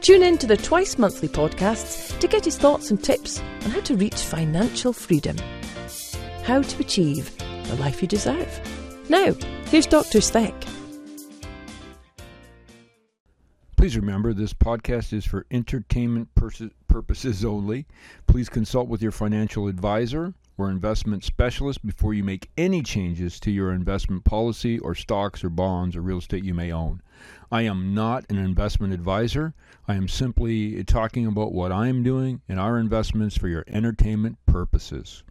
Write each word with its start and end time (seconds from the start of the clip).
Tune 0.00 0.22
in 0.22 0.38
to 0.38 0.46
the 0.46 0.56
twice 0.56 0.96
monthly 0.96 1.28
podcasts 1.28 2.18
to 2.20 2.26
get 2.26 2.46
his 2.46 2.56
thoughts 2.56 2.90
and 2.90 3.04
tips 3.04 3.38
on 3.64 3.70
how 3.70 3.80
to 3.80 3.96
reach 3.96 4.14
financial 4.14 4.94
freedom. 4.94 5.36
How 6.42 6.62
to 6.62 6.80
achieve 6.80 7.36
the 7.36 7.76
life 7.76 8.00
you 8.00 8.08
deserve. 8.08 8.60
Now, 9.10 9.34
here's 9.66 9.86
Dr. 9.86 10.22
Speck. 10.22 10.54
Please 13.76 13.94
remember 13.94 14.32
this 14.32 14.54
podcast 14.54 15.12
is 15.12 15.26
for 15.26 15.44
entertainment 15.50 16.28
purposes 16.88 17.44
only. 17.44 17.86
Please 18.26 18.48
consult 18.48 18.88
with 18.88 19.02
your 19.02 19.12
financial 19.12 19.68
advisor 19.68 20.32
or 20.56 20.70
investment 20.70 21.24
specialist 21.24 21.84
before 21.84 22.14
you 22.14 22.24
make 22.24 22.50
any 22.56 22.82
changes 22.82 23.38
to 23.40 23.50
your 23.50 23.72
investment 23.72 24.24
policy 24.24 24.78
or 24.78 24.94
stocks 24.94 25.44
or 25.44 25.50
bonds 25.50 25.94
or 25.94 26.00
real 26.00 26.18
estate 26.18 26.44
you 26.44 26.54
may 26.54 26.72
own. 26.72 27.02
I 27.50 27.62
am 27.62 27.94
not 27.94 28.24
an 28.28 28.38
investment 28.38 28.92
advisor. 28.92 29.54
I 29.88 29.94
am 29.94 30.08
simply 30.08 30.84
talking 30.84 31.26
about 31.26 31.52
what 31.52 31.72
I 31.72 31.88
am 31.88 32.02
doing 32.02 32.42
and 32.48 32.60
our 32.60 32.78
investments 32.78 33.36
for 33.36 33.48
your 33.48 33.64
entertainment 33.68 34.38
purposes. 34.46 35.24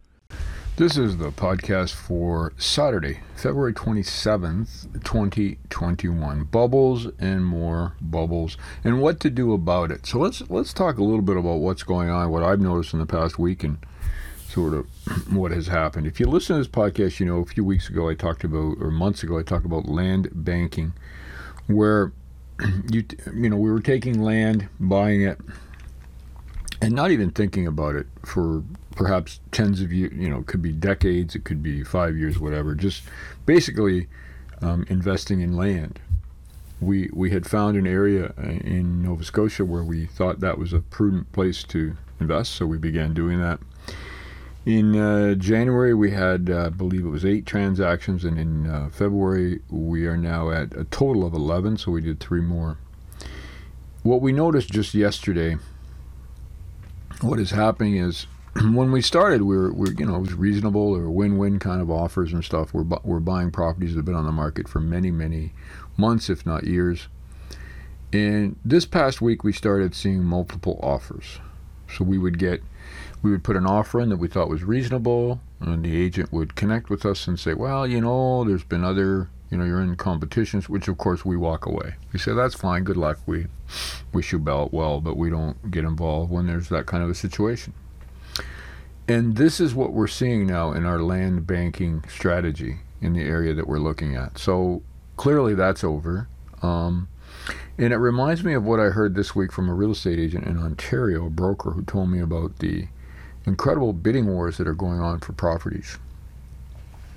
This 0.76 0.96
is 0.96 1.18
the 1.18 1.30
podcast 1.30 1.92
for 1.92 2.54
Saturday, 2.56 3.20
February 3.36 3.74
27th, 3.74 5.02
2021. 5.04 6.44
Bubbles 6.44 7.06
and 7.18 7.44
more 7.44 7.96
bubbles 8.00 8.56
and 8.82 9.00
what 9.02 9.20
to 9.20 9.28
do 9.28 9.52
about 9.52 9.90
it. 9.90 10.06
So 10.06 10.18
let's 10.18 10.40
let's 10.48 10.72
talk 10.72 10.96
a 10.96 11.04
little 11.04 11.20
bit 11.20 11.36
about 11.36 11.56
what's 11.56 11.82
going 11.82 12.08
on, 12.08 12.30
what 12.30 12.42
I've 12.42 12.60
noticed 12.60 12.94
in 12.94 12.98
the 12.98 13.04
past 13.04 13.38
week 13.38 13.62
and 13.62 13.76
sort 14.48 14.72
of 14.72 14.86
what 15.32 15.52
has 15.52 15.66
happened. 15.66 16.06
If 16.06 16.18
you 16.18 16.26
listen 16.26 16.56
to 16.56 16.62
this 16.62 16.70
podcast, 16.70 17.20
you 17.20 17.26
know 17.26 17.40
a 17.40 17.46
few 17.46 17.64
weeks 17.64 17.90
ago 17.90 18.08
I 18.08 18.14
talked 18.14 18.44
about 18.44 18.76
or 18.80 18.90
months 18.90 19.22
ago 19.22 19.38
I 19.38 19.42
talked 19.42 19.66
about 19.66 19.86
land 19.86 20.28
banking 20.32 20.94
where 21.74 22.12
you 22.90 23.04
you 23.34 23.48
know 23.48 23.56
we 23.56 23.70
were 23.70 23.80
taking 23.80 24.22
land, 24.22 24.68
buying 24.78 25.22
it, 25.22 25.38
and 26.80 26.94
not 26.94 27.10
even 27.10 27.30
thinking 27.30 27.66
about 27.66 27.94
it 27.96 28.06
for 28.24 28.62
perhaps 28.96 29.40
tens 29.52 29.80
of 29.80 29.92
years. 29.92 30.12
You 30.14 30.28
know, 30.28 30.38
it 30.38 30.46
could 30.46 30.62
be 30.62 30.72
decades, 30.72 31.34
it 31.34 31.44
could 31.44 31.62
be 31.62 31.84
five 31.84 32.16
years, 32.16 32.38
whatever. 32.38 32.74
Just 32.74 33.02
basically 33.46 34.08
um, 34.62 34.84
investing 34.88 35.40
in 35.40 35.56
land. 35.56 35.98
We 36.80 37.10
we 37.12 37.30
had 37.30 37.46
found 37.46 37.76
an 37.76 37.86
area 37.86 38.32
uh, 38.38 38.42
in 38.42 39.02
Nova 39.02 39.24
Scotia 39.24 39.64
where 39.64 39.82
we 39.84 40.06
thought 40.06 40.40
that 40.40 40.58
was 40.58 40.72
a 40.72 40.80
prudent 40.80 41.30
place 41.32 41.62
to 41.64 41.96
invest, 42.20 42.52
so 42.52 42.66
we 42.66 42.78
began 42.78 43.14
doing 43.14 43.40
that. 43.40 43.60
In 44.66 44.94
uh, 44.94 45.34
January, 45.36 45.94
we 45.94 46.10
had, 46.10 46.50
uh, 46.50 46.66
I 46.66 46.68
believe 46.68 47.04
it 47.04 47.08
was 47.08 47.24
eight 47.24 47.46
transactions, 47.46 48.24
and 48.24 48.38
in 48.38 48.66
uh, 48.66 48.90
February, 48.92 49.60
we 49.70 50.06
are 50.06 50.18
now 50.18 50.50
at 50.50 50.76
a 50.76 50.84
total 50.84 51.24
of 51.24 51.32
11, 51.32 51.78
so 51.78 51.92
we 51.92 52.02
did 52.02 52.20
three 52.20 52.42
more. 52.42 52.76
What 54.02 54.20
we 54.20 54.32
noticed 54.32 54.70
just 54.70 54.92
yesterday, 54.92 55.56
what 57.22 57.40
is 57.40 57.52
happening 57.52 57.96
is 57.96 58.26
when 58.54 58.92
we 58.92 59.00
started, 59.00 59.42
we 59.42 59.56
were, 59.56 59.72
we 59.72 59.90
you 59.96 60.04
know, 60.04 60.16
it 60.16 60.20
was 60.20 60.34
reasonable, 60.34 60.94
or 60.94 61.10
win-win 61.10 61.58
kind 61.58 61.80
of 61.80 61.90
offers 61.90 62.34
and 62.34 62.44
stuff. 62.44 62.74
We're, 62.74 62.84
bu- 62.84 63.00
we're 63.02 63.20
buying 63.20 63.50
properties 63.50 63.92
that 63.92 64.00
have 64.00 64.04
been 64.04 64.14
on 64.14 64.26
the 64.26 64.32
market 64.32 64.68
for 64.68 64.80
many, 64.80 65.10
many 65.10 65.54
months, 65.96 66.28
if 66.28 66.44
not 66.44 66.64
years. 66.64 67.08
And 68.12 68.56
this 68.62 68.84
past 68.84 69.22
week, 69.22 69.42
we 69.42 69.54
started 69.54 69.94
seeing 69.94 70.22
multiple 70.22 70.78
offers. 70.82 71.38
So 71.88 72.04
we 72.04 72.18
would 72.18 72.38
get 72.38 72.62
we 73.22 73.30
would 73.30 73.44
put 73.44 73.56
an 73.56 73.66
offer 73.66 74.00
in 74.00 74.08
that 74.08 74.16
we 74.16 74.28
thought 74.28 74.48
was 74.48 74.64
reasonable, 74.64 75.40
and 75.60 75.84
the 75.84 76.00
agent 76.00 76.32
would 76.32 76.54
connect 76.54 76.90
with 76.90 77.04
us 77.04 77.26
and 77.26 77.38
say, 77.38 77.54
"Well, 77.54 77.86
you 77.86 78.00
know, 78.00 78.44
there's 78.44 78.64
been 78.64 78.84
other, 78.84 79.28
you 79.50 79.58
know, 79.58 79.64
you're 79.64 79.80
in 79.80 79.96
competitions," 79.96 80.68
which 80.68 80.88
of 80.88 80.98
course 80.98 81.24
we 81.24 81.36
walk 81.36 81.66
away. 81.66 81.94
We 82.12 82.18
say, 82.18 82.32
"That's 82.32 82.54
fine, 82.54 82.84
good 82.84 82.96
luck. 82.96 83.18
We 83.26 83.46
wish 84.12 84.32
you 84.32 84.38
well, 84.38 85.00
but 85.00 85.16
we 85.16 85.30
don't 85.30 85.70
get 85.70 85.84
involved 85.84 86.30
when 86.30 86.46
there's 86.46 86.68
that 86.68 86.86
kind 86.86 87.02
of 87.02 87.10
a 87.10 87.14
situation." 87.14 87.74
And 89.08 89.36
this 89.36 89.58
is 89.58 89.74
what 89.74 89.92
we're 89.92 90.06
seeing 90.06 90.46
now 90.46 90.72
in 90.72 90.86
our 90.86 91.02
land 91.02 91.46
banking 91.46 92.04
strategy 92.08 92.76
in 93.00 93.12
the 93.12 93.22
area 93.22 93.52
that 93.54 93.66
we're 93.66 93.80
looking 93.80 94.14
at. 94.14 94.38
So 94.38 94.82
clearly 95.16 95.54
that's 95.54 95.82
over. 95.82 96.28
Um, 96.62 97.08
and 97.76 97.92
it 97.92 97.96
reminds 97.96 98.44
me 98.44 98.52
of 98.54 98.64
what 98.64 98.78
I 98.78 98.90
heard 98.90 99.14
this 99.14 99.34
week 99.34 99.52
from 99.52 99.68
a 99.68 99.74
real 99.74 99.92
estate 99.92 100.18
agent 100.18 100.46
in 100.46 100.58
Ontario, 100.58 101.26
a 101.26 101.30
broker 101.30 101.72
who 101.72 101.82
told 101.82 102.10
me 102.10 102.20
about 102.20 102.58
the 102.58 102.88
incredible 103.50 103.92
bidding 103.92 104.28
wars 104.28 104.58
that 104.58 104.68
are 104.68 104.74
going 104.74 105.00
on 105.00 105.18
for 105.18 105.32
properties. 105.32 105.98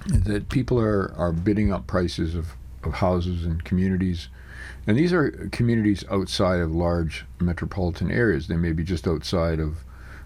That 0.07 0.49
people 0.49 0.79
are, 0.79 1.13
are 1.15 1.31
bidding 1.31 1.71
up 1.71 1.85
prices 1.85 2.33
of, 2.33 2.53
of 2.83 2.95
houses 2.95 3.45
and 3.45 3.63
communities. 3.63 4.29
And 4.87 4.97
these 4.97 5.13
are 5.13 5.29
communities 5.51 6.03
outside 6.09 6.59
of 6.59 6.73
large 6.73 7.25
metropolitan 7.39 8.11
areas. 8.11 8.47
They 8.47 8.57
may 8.57 8.71
be 8.71 8.83
just 8.83 9.07
outside 9.07 9.59
of 9.59 9.83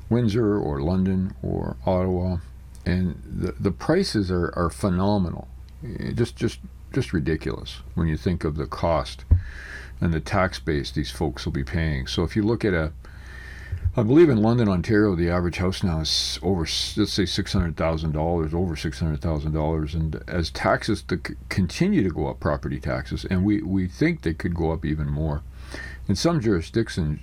Windsor 0.10 0.58
or 0.58 0.82
London 0.82 1.36
or 1.44 1.76
Ottawa. 1.86 2.38
And 2.86 3.22
the, 3.26 3.52
the 3.60 3.72
prices 3.72 4.32
are, 4.32 4.54
are 4.56 4.70
phenomenal. 4.70 5.50
Eh, 5.84 6.14
just, 6.14 6.38
just, 6.38 6.60
just 6.94 7.12
ridiculous 7.12 7.82
when 7.96 8.08
you 8.08 8.16
think 8.16 8.46
of 8.46 8.56
the 8.56 8.66
cost 8.66 9.26
and 10.00 10.14
the 10.14 10.22
tax 10.22 10.58
base 10.58 10.90
these 10.90 11.12
folks 11.12 11.46
will 11.46 11.52
be 11.52 11.66
paying. 11.66 12.08
So 12.08 12.24
if 12.24 12.36
you 12.36 12.44
look 12.44 12.64
at 12.64 12.74
a 12.74 12.94
I 13.98 14.04
believe 14.04 14.30
in 14.30 14.44
London, 14.44 14.70
Ontario, 14.70 15.16
the 15.16 15.32
average 15.32 15.58
house 15.58 15.82
now 15.82 16.02
is 16.02 16.40
over, 16.44 16.68
let's 16.98 17.12
say, 17.12 17.26
six 17.26 17.52
hundred 17.52 17.78
thousand 17.78 18.12
dollars, 18.12 18.54
over 18.54 18.76
six 18.76 19.00
hundred 19.00 19.22
thousand 19.22 19.54
dollars, 19.54 19.96
and 19.96 20.24
as 20.28 20.52
taxes 20.52 21.02
to 21.08 21.20
c- 21.28 21.34
continue 21.50 22.04
to 22.04 22.12
go 22.12 22.28
up, 22.28 22.40
property 22.40 22.80
taxes, 22.80 23.26
and 23.26 23.44
we 23.44 23.64
we 23.64 23.88
think 23.88 24.22
they 24.22 24.36
could 24.36 24.54
go 24.54 24.70
up 24.70 24.86
even 24.86 25.10
more. 25.10 25.42
In 26.08 26.16
some 26.16 26.40
jurisdictions, 26.40 27.20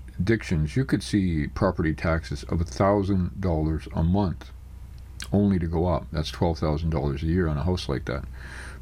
you 0.75 0.85
could 0.85 1.05
see 1.05 1.47
property 1.47 1.95
taxes 1.95 2.43
of 2.49 2.61
thousand 2.63 3.41
dollars 3.41 3.87
a 3.95 4.03
month, 4.03 4.51
only 5.33 5.61
to 5.61 5.69
go 5.69 5.87
up. 5.87 6.09
That's 6.11 6.33
twelve 6.33 6.59
thousand 6.59 6.91
dollars 6.91 7.23
a 7.23 7.27
year 7.27 7.47
on 7.47 7.57
a 7.57 7.63
house 7.63 7.89
like 7.89 8.07
that. 8.07 8.25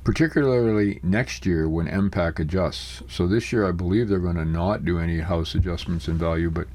Particularly 0.02 0.98
next 1.02 1.44
year 1.44 1.68
when 1.68 1.88
MPAC 1.88 2.38
adjusts. 2.38 3.02
So 3.06 3.26
this 3.26 3.52
year, 3.52 3.68
I 3.68 3.72
believe 3.72 4.08
they're 4.08 4.18
going 4.18 4.36
to 4.36 4.46
not 4.46 4.82
do 4.82 4.98
any 4.98 5.20
house 5.20 5.54
adjustments 5.54 6.08
in 6.08 6.16
value, 6.16 6.50
but 6.50 6.68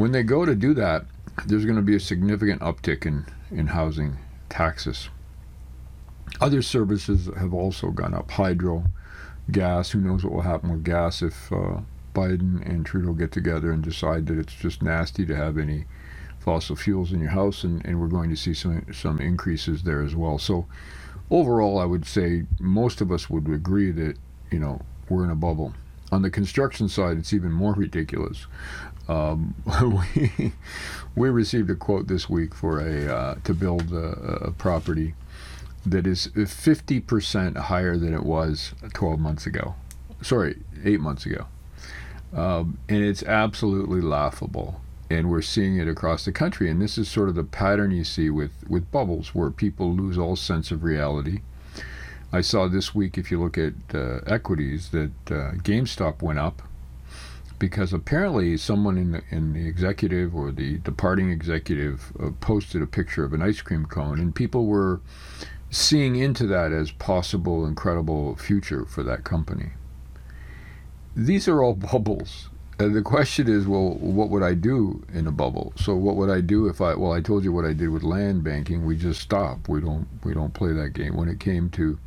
when 0.00 0.12
they 0.12 0.22
go 0.22 0.46
to 0.46 0.54
do 0.54 0.72
that, 0.72 1.04
there's 1.44 1.66
going 1.66 1.76
to 1.76 1.82
be 1.82 1.94
a 1.94 2.00
significant 2.00 2.62
uptick 2.62 3.04
in, 3.04 3.26
in 3.50 3.66
housing 3.66 4.16
taxes. 4.48 5.10
Other 6.40 6.62
services 6.62 7.28
have 7.38 7.52
also 7.52 7.90
gone 7.90 8.14
up. 8.14 8.30
Hydro, 8.30 8.84
gas, 9.50 9.90
who 9.90 10.00
knows 10.00 10.24
what 10.24 10.32
will 10.32 10.40
happen 10.40 10.70
with 10.70 10.84
gas 10.84 11.20
if 11.20 11.52
uh, 11.52 11.80
Biden 12.14 12.66
and 12.66 12.86
Trudeau 12.86 13.12
get 13.12 13.30
together 13.30 13.72
and 13.72 13.84
decide 13.84 14.26
that 14.28 14.38
it's 14.38 14.54
just 14.54 14.82
nasty 14.82 15.26
to 15.26 15.36
have 15.36 15.58
any 15.58 15.84
fossil 16.38 16.76
fuels 16.76 17.12
in 17.12 17.20
your 17.20 17.32
house, 17.32 17.62
and, 17.62 17.84
and 17.84 18.00
we're 18.00 18.06
going 18.06 18.30
to 18.30 18.36
see 18.36 18.54
some 18.54 18.86
some 18.94 19.20
increases 19.20 19.82
there 19.82 20.02
as 20.02 20.16
well. 20.16 20.38
So 20.38 20.66
overall, 21.30 21.78
I 21.78 21.84
would 21.84 22.06
say 22.06 22.44
most 22.58 23.02
of 23.02 23.12
us 23.12 23.28
would 23.28 23.46
agree 23.48 23.90
that 23.90 24.16
you 24.50 24.60
know 24.60 24.80
we're 25.10 25.24
in 25.24 25.30
a 25.30 25.36
bubble. 25.36 25.74
On 26.12 26.22
the 26.22 26.30
construction 26.30 26.88
side, 26.88 27.18
it's 27.18 27.32
even 27.32 27.52
more 27.52 27.74
ridiculous. 27.74 28.46
Um, 29.08 29.54
we 30.16 30.52
we 31.16 31.30
received 31.30 31.70
a 31.70 31.74
quote 31.74 32.06
this 32.06 32.28
week 32.28 32.54
for 32.54 32.80
a 32.80 33.12
uh, 33.12 33.34
to 33.44 33.54
build 33.54 33.92
a, 33.92 34.46
a, 34.46 34.50
property 34.52 35.14
that 35.84 36.06
is 36.06 36.28
50% 36.28 37.56
higher 37.56 37.96
than 37.96 38.14
it 38.14 38.22
was 38.22 38.74
12 38.92 39.18
months 39.18 39.46
ago. 39.46 39.74
Sorry, 40.22 40.58
eight 40.84 41.00
months 41.00 41.26
ago, 41.26 41.46
um, 42.34 42.78
and 42.88 43.02
it's 43.02 43.22
absolutely 43.22 44.00
laughable. 44.00 44.80
And 45.08 45.28
we're 45.28 45.42
seeing 45.42 45.76
it 45.76 45.88
across 45.88 46.24
the 46.24 46.30
country. 46.30 46.70
And 46.70 46.80
this 46.80 46.96
is 46.96 47.08
sort 47.08 47.28
of 47.28 47.34
the 47.34 47.42
pattern 47.42 47.90
you 47.90 48.04
see 48.04 48.30
with, 48.30 48.52
with 48.68 48.92
bubbles, 48.92 49.34
where 49.34 49.50
people 49.50 49.92
lose 49.92 50.16
all 50.16 50.36
sense 50.36 50.70
of 50.70 50.84
reality. 50.84 51.40
I 52.32 52.42
saw 52.42 52.68
this 52.68 52.94
week, 52.94 53.18
if 53.18 53.30
you 53.30 53.40
look 53.40 53.58
at 53.58 53.74
uh, 53.92 54.20
equities, 54.26 54.90
that 54.90 55.10
uh, 55.26 55.52
GameStop 55.62 56.22
went 56.22 56.38
up 56.38 56.62
because 57.58 57.92
apparently 57.92 58.56
someone 58.56 58.96
in 58.96 59.12
the, 59.12 59.22
in 59.30 59.52
the 59.52 59.66
executive 59.66 60.34
or 60.34 60.52
the 60.52 60.78
departing 60.78 61.30
executive 61.30 62.12
uh, 62.20 62.30
posted 62.40 62.82
a 62.82 62.86
picture 62.86 63.24
of 63.24 63.32
an 63.32 63.42
ice 63.42 63.60
cream 63.60 63.84
cone, 63.84 64.20
and 64.20 64.34
people 64.34 64.66
were 64.66 65.00
seeing 65.70 66.16
into 66.16 66.46
that 66.46 66.72
as 66.72 66.90
possible 66.92 67.66
incredible 67.66 68.36
future 68.36 68.84
for 68.84 69.02
that 69.02 69.24
company. 69.24 69.70
These 71.16 71.48
are 71.48 71.62
all 71.62 71.74
bubbles. 71.92 72.49
And 72.80 72.96
the 72.96 73.02
question 73.02 73.46
is, 73.46 73.66
well, 73.66 73.90
what 73.96 74.30
would 74.30 74.42
I 74.42 74.54
do 74.54 75.04
in 75.12 75.26
a 75.26 75.30
bubble? 75.30 75.74
So 75.76 75.94
what 75.94 76.16
would 76.16 76.30
I 76.30 76.40
do 76.40 76.66
if 76.66 76.80
I? 76.80 76.94
Well, 76.94 77.12
I 77.12 77.20
told 77.20 77.44
you 77.44 77.52
what 77.52 77.66
I 77.66 77.74
did 77.74 77.90
with 77.90 78.02
land 78.02 78.42
banking. 78.42 78.86
We 78.86 78.96
just 78.96 79.20
stop. 79.20 79.68
We 79.68 79.82
don't. 79.82 80.08
We 80.24 80.32
don't 80.32 80.54
play 80.54 80.72
that 80.72 80.94
game. 80.94 81.14
When 81.14 81.28
it 81.28 81.40
came 81.40 81.68
to 81.70 81.98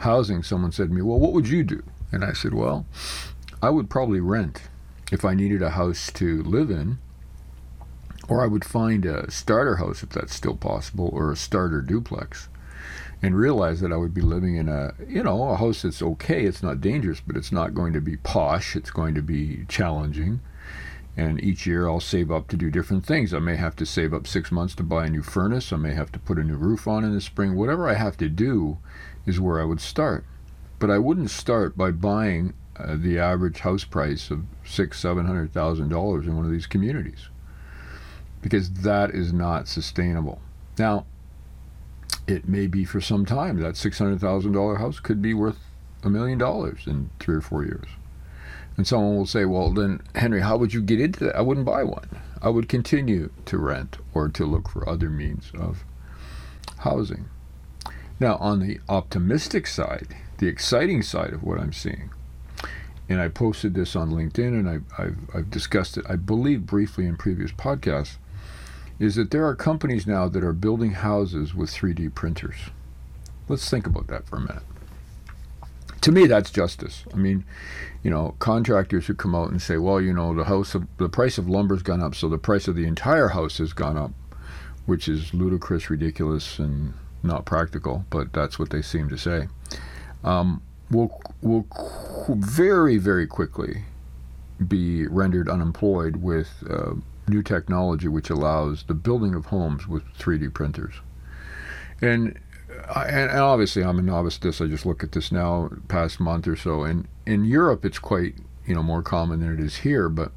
housing, 0.00 0.42
someone 0.42 0.72
said 0.72 0.88
to 0.88 0.94
me, 0.94 1.00
"Well, 1.00 1.18
what 1.18 1.32
would 1.32 1.48
you 1.48 1.64
do?" 1.64 1.82
And 2.12 2.22
I 2.22 2.34
said, 2.34 2.52
"Well, 2.52 2.84
I 3.62 3.70
would 3.70 3.88
probably 3.88 4.20
rent 4.20 4.64
if 5.10 5.24
I 5.24 5.32
needed 5.32 5.62
a 5.62 5.70
house 5.70 6.12
to 6.12 6.42
live 6.42 6.70
in, 6.70 6.98
or 8.28 8.44
I 8.44 8.46
would 8.46 8.64
find 8.64 9.06
a 9.06 9.30
starter 9.30 9.76
house 9.76 10.02
if 10.02 10.10
that's 10.10 10.34
still 10.34 10.56
possible, 10.56 11.08
or 11.14 11.32
a 11.32 11.36
starter 11.36 11.80
duplex." 11.80 12.50
And 13.22 13.36
realize 13.36 13.80
that 13.80 13.92
I 13.92 13.96
would 13.96 14.14
be 14.14 14.20
living 14.22 14.56
in 14.56 14.68
a 14.68 14.94
you 15.06 15.22
know 15.22 15.50
a 15.50 15.56
house 15.56 15.82
that's 15.82 16.02
okay. 16.02 16.44
It's 16.44 16.62
not 16.62 16.80
dangerous, 16.80 17.20
but 17.20 17.36
it's 17.36 17.52
not 17.52 17.74
going 17.74 17.92
to 17.92 18.00
be 18.00 18.16
posh. 18.16 18.76
It's 18.76 18.90
going 18.90 19.14
to 19.14 19.22
be 19.22 19.64
challenging. 19.68 20.40
And 21.16 21.42
each 21.42 21.66
year 21.66 21.88
I'll 21.88 22.00
save 22.00 22.30
up 22.30 22.48
to 22.48 22.56
do 22.56 22.70
different 22.70 23.04
things. 23.04 23.34
I 23.34 23.40
may 23.40 23.56
have 23.56 23.76
to 23.76 23.84
save 23.84 24.14
up 24.14 24.26
six 24.26 24.50
months 24.50 24.74
to 24.76 24.82
buy 24.82 25.06
a 25.06 25.10
new 25.10 25.22
furnace. 25.22 25.72
I 25.72 25.76
may 25.76 25.92
have 25.92 26.12
to 26.12 26.18
put 26.18 26.38
a 26.38 26.44
new 26.44 26.56
roof 26.56 26.86
on 26.86 27.04
in 27.04 27.12
the 27.12 27.20
spring. 27.20 27.56
Whatever 27.56 27.88
I 27.88 27.94
have 27.94 28.16
to 28.18 28.28
do 28.28 28.78
is 29.26 29.40
where 29.40 29.60
I 29.60 29.64
would 29.64 29.80
start. 29.80 30.24
But 30.78 30.90
I 30.90 30.98
wouldn't 30.98 31.30
start 31.30 31.76
by 31.76 31.90
buying 31.90 32.54
uh, 32.76 32.96
the 32.96 33.18
average 33.18 33.58
house 33.58 33.84
price 33.84 34.30
of 34.30 34.44
six, 34.64 34.98
seven 35.00 35.26
hundred 35.26 35.52
thousand 35.52 35.90
dollars 35.90 36.26
in 36.26 36.36
one 36.36 36.46
of 36.46 36.52
these 36.52 36.66
communities, 36.66 37.28
because 38.40 38.70
that 38.70 39.10
is 39.10 39.32
not 39.32 39.68
sustainable. 39.68 40.40
Now, 40.78 41.04
it 42.30 42.48
may 42.48 42.66
be 42.66 42.84
for 42.84 43.00
some 43.00 43.26
time. 43.26 43.60
That 43.60 43.74
$600,000 43.74 44.78
house 44.78 45.00
could 45.00 45.20
be 45.20 45.34
worth 45.34 45.58
a 46.02 46.08
million 46.08 46.38
dollars 46.38 46.86
in 46.86 47.10
three 47.18 47.36
or 47.36 47.40
four 47.40 47.64
years. 47.64 47.86
And 48.76 48.86
someone 48.86 49.16
will 49.16 49.26
say, 49.26 49.44
well, 49.44 49.70
then, 49.70 50.00
Henry, 50.14 50.40
how 50.40 50.56
would 50.56 50.72
you 50.72 50.80
get 50.80 51.00
into 51.00 51.24
that? 51.24 51.36
I 51.36 51.42
wouldn't 51.42 51.66
buy 51.66 51.82
one. 51.82 52.08
I 52.40 52.48
would 52.48 52.68
continue 52.68 53.30
to 53.46 53.58
rent 53.58 53.98
or 54.14 54.28
to 54.28 54.46
look 54.46 54.68
for 54.68 54.88
other 54.88 55.10
means 55.10 55.52
of 55.58 55.84
housing. 56.78 57.28
Now, 58.18 58.36
on 58.36 58.60
the 58.60 58.80
optimistic 58.88 59.66
side, 59.66 60.16
the 60.38 60.46
exciting 60.46 61.02
side 61.02 61.32
of 61.32 61.42
what 61.42 61.58
I'm 61.58 61.72
seeing, 61.72 62.10
and 63.08 63.20
I 63.20 63.28
posted 63.28 63.74
this 63.74 63.96
on 63.96 64.10
LinkedIn 64.10 64.48
and 64.48 64.68
I, 64.68 65.02
have 65.02 65.16
I've 65.34 65.50
discussed 65.50 65.98
it, 65.98 66.06
I 66.08 66.16
believe, 66.16 66.64
briefly 66.64 67.06
in 67.06 67.16
previous 67.16 67.50
podcasts 67.50 68.16
is 69.00 69.14
that 69.16 69.30
there 69.30 69.46
are 69.46 69.56
companies 69.56 70.06
now 70.06 70.28
that 70.28 70.44
are 70.44 70.52
building 70.52 70.92
houses 70.92 71.54
with 71.54 71.70
3D 71.70 72.14
printers. 72.14 72.56
Let's 73.48 73.68
think 73.68 73.86
about 73.86 74.06
that 74.08 74.26
for 74.26 74.36
a 74.36 74.40
minute. 74.40 74.62
To 76.02 76.12
me, 76.12 76.26
that's 76.26 76.50
justice. 76.50 77.04
I 77.12 77.16
mean, 77.16 77.44
you 78.02 78.10
know, 78.10 78.34
contractors 78.38 79.06
who 79.06 79.14
come 79.14 79.34
out 79.34 79.50
and 79.50 79.60
say, 79.60 79.76
"Well, 79.76 80.00
you 80.00 80.12
know, 80.12 80.34
the 80.34 80.44
house, 80.44 80.74
of, 80.74 80.86
the 80.98 81.08
price 81.08 81.36
of 81.36 81.48
lumber's 81.48 81.82
gone 81.82 82.02
up, 82.02 82.14
so 82.14 82.28
the 82.28 82.38
price 82.38 82.68
of 82.68 82.76
the 82.76 82.86
entire 82.86 83.28
house 83.28 83.58
has 83.58 83.72
gone 83.72 83.98
up," 83.98 84.12
which 84.86 85.08
is 85.08 85.34
ludicrous, 85.34 85.90
ridiculous, 85.90 86.58
and 86.58 86.94
not 87.22 87.44
practical. 87.44 88.06
But 88.08 88.32
that's 88.32 88.58
what 88.58 88.70
they 88.70 88.80
seem 88.80 89.08
to 89.10 89.18
say. 89.18 89.48
Um, 90.24 90.62
will 90.90 91.20
will 91.42 91.66
very 92.28 92.96
very 92.96 93.26
quickly 93.26 93.84
be 94.66 95.06
rendered 95.06 95.48
unemployed 95.48 96.16
with 96.16 96.64
uh, 96.68 96.94
new 97.30 97.42
technology 97.42 98.08
which 98.08 98.30
allows 98.30 98.82
the 98.84 98.94
building 98.94 99.34
of 99.34 99.46
homes 99.46 99.86
with 99.86 100.04
3D 100.18 100.52
printers. 100.52 100.94
And, 102.02 102.38
and 102.94 103.30
obviously, 103.30 103.82
I'm 103.82 103.98
a 103.98 104.02
novice 104.02 104.36
at 104.36 104.42
this. 104.42 104.60
I 104.60 104.66
just 104.66 104.86
look 104.86 105.02
at 105.02 105.12
this 105.12 105.30
now, 105.30 105.70
past 105.88 106.20
month 106.20 106.46
or 106.46 106.56
so. 106.56 106.82
And 106.84 107.06
in 107.26 107.44
Europe, 107.44 107.84
it's 107.84 107.98
quite 107.98 108.34
you 108.66 108.74
know 108.74 108.82
more 108.82 109.02
common 109.02 109.40
than 109.40 109.52
it 109.52 109.60
is 109.60 109.78
here. 109.78 110.08
But 110.08 110.32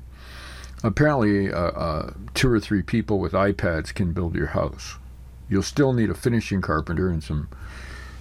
apparently, 0.83 1.51
uh, 1.51 1.57
uh, 1.57 2.13
two 2.33 2.49
or 2.49 2.59
three 2.59 2.81
people 2.81 3.19
with 3.19 3.33
iPads 3.33 3.93
can 3.93 4.13
build 4.13 4.35
your 4.35 4.47
house. 4.47 4.95
You'll 5.49 5.63
still 5.63 5.93
need 5.93 6.09
a 6.09 6.15
finishing 6.15 6.61
carpenter 6.61 7.09
and 7.09 7.23
some 7.23 7.49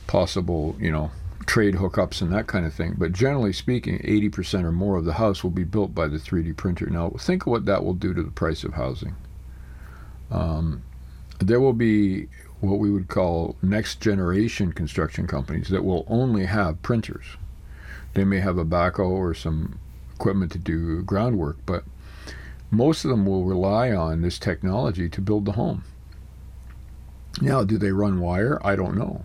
possible 0.07 0.77
you 0.79 0.91
know 0.91 1.11
trade 1.47 1.75
hookups 1.75 2.23
and 2.23 2.33
that 2.33 2.47
kind 2.47 2.67
of 2.67 2.75
thing. 2.75 2.95
But 2.99 3.13
generally 3.13 3.53
speaking, 3.53 3.99
80% 3.99 4.65
or 4.65 4.73
more 4.73 4.97
of 4.97 5.05
the 5.05 5.15
house 5.15 5.43
will 5.43 5.51
be 5.51 5.65
built 5.65 5.95
by 5.95 6.09
the 6.09 6.19
3D 6.19 6.57
printer. 6.57 6.87
Now, 6.87 7.11
think 7.19 7.43
of 7.43 7.49
what 7.49 7.67
that 7.67 7.85
will 7.85 7.95
do 7.95 8.15
to 8.15 8.23
the 8.23 8.31
price 8.31 8.65
of 8.65 8.75
housing. 8.75 9.17
Um, 10.31 10.83
there 11.39 11.61
will 11.61 11.73
be 11.73 12.29
what 12.61 12.79
we 12.79 12.91
would 12.91 13.09
call 13.09 13.57
next 13.61 14.01
generation 14.01 14.73
construction 14.73 15.27
companies 15.27 15.69
that 15.69 15.85
will 15.85 16.05
only 16.09 16.47
have 16.47 16.83
printers. 16.83 17.25
They 18.15 18.25
may 18.25 18.41
have 18.41 18.59
a 18.59 18.65
backhoe 18.65 19.11
or 19.11 19.35
some 19.35 19.79
equipment 20.15 20.53
to 20.53 20.59
do 20.59 21.03
groundwork, 21.03 21.57
but 21.67 21.85
most 22.71 23.05
of 23.05 23.11
them 23.11 23.27
will 23.27 23.45
rely 23.45 23.93
on 23.93 24.23
this 24.23 24.39
technology 24.39 25.09
to 25.09 25.21
build 25.21 25.45
the 25.45 25.53
home. 25.53 25.85
Now, 27.41 27.65
do 27.65 27.79
they 27.79 27.93
run 27.93 28.21
wire? 28.21 28.61
I 28.65 28.77
don't 28.77 28.97
know. 28.97 29.25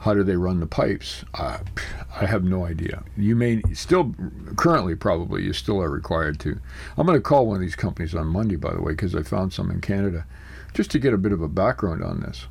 How 0.00 0.14
do 0.14 0.22
they 0.22 0.36
run 0.36 0.60
the 0.60 0.66
pipes? 0.66 1.26
Uh, 1.34 1.58
I 2.18 2.24
have 2.24 2.42
no 2.42 2.64
idea. 2.64 3.04
You 3.18 3.36
may 3.36 3.60
still, 3.74 4.14
currently, 4.56 4.94
probably, 4.94 5.42
you 5.42 5.52
still 5.52 5.80
are 5.82 5.90
required 5.90 6.40
to. 6.40 6.58
I'm 6.96 7.06
going 7.06 7.18
to 7.18 7.22
call 7.22 7.46
one 7.46 7.56
of 7.56 7.60
these 7.60 7.76
companies 7.76 8.14
on 8.14 8.26
Monday, 8.26 8.56
by 8.56 8.72
the 8.72 8.80
way, 8.80 8.92
because 8.92 9.14
I 9.14 9.22
found 9.22 9.52
some 9.52 9.70
in 9.70 9.82
Canada, 9.82 10.24
just 10.72 10.90
to 10.92 10.98
get 10.98 11.12
a 11.12 11.18
bit 11.18 11.32
of 11.32 11.42
a 11.42 11.48
background 11.48 12.02
on 12.02 12.20
this. 12.20 12.46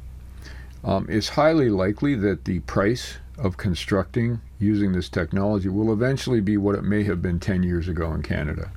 Um, 0.84 1.07
it's 1.10 1.30
highly 1.30 1.69
likely 1.69 2.13
that 2.16 2.46
the 2.46 2.60
price 2.62 3.18
of 3.40 3.57
constructing 3.57 4.42
using 4.60 4.92
this 4.92 5.10
technology 5.10 5.69
will 5.69 5.92
eventually 5.92 6.42
be 6.42 6.56
what 6.56 6.75
it 6.75 6.84
may 6.84 7.04
have 7.06 7.22
been 7.22 7.40
10 7.40 7.63
years 7.63 7.88
ago 7.88 8.13
in 8.13 8.22
Canada. 8.22 8.72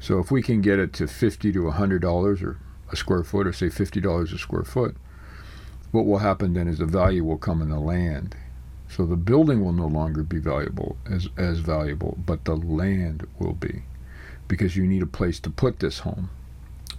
So 0.00 0.18
if 0.18 0.32
we 0.32 0.42
can 0.42 0.60
get 0.60 0.80
it 0.80 0.92
to 0.94 1.06
50 1.06 1.52
to 1.52 1.58
$100 1.60 2.42
or 2.42 2.58
a 2.90 2.96
square 2.96 3.22
foot, 3.22 3.46
or 3.46 3.52
say 3.52 3.66
$50 3.66 4.34
a 4.34 4.38
square 4.38 4.64
foot, 4.64 4.96
what 5.94 6.06
will 6.06 6.18
happen 6.18 6.54
then 6.54 6.66
is 6.66 6.78
the 6.78 6.86
value 6.86 7.22
will 7.22 7.38
come 7.38 7.62
in 7.62 7.68
the 7.68 7.78
land. 7.78 8.34
So 8.88 9.06
the 9.06 9.16
building 9.16 9.64
will 9.64 9.72
no 9.72 9.86
longer 9.86 10.24
be 10.24 10.38
valuable 10.38 10.96
as, 11.08 11.28
as 11.36 11.60
valuable, 11.60 12.18
but 12.26 12.44
the 12.44 12.56
land 12.56 13.24
will 13.38 13.52
be. 13.52 13.84
Because 14.48 14.76
you 14.76 14.88
need 14.88 15.02
a 15.02 15.06
place 15.06 15.38
to 15.38 15.50
put 15.50 15.78
this 15.78 16.00
home. 16.00 16.30